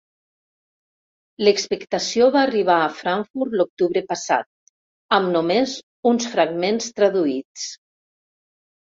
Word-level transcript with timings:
L'expectació 1.47 2.31
va 2.37 2.41
arribar 2.47 2.79
a 2.79 2.89
Frankfurt 3.03 3.55
l'octubre 3.61 4.05
passat, 4.09 4.51
amb 5.21 5.33
només 5.39 5.79
uns 6.15 6.31
fragments 6.37 6.93
traduïts. 7.01 7.73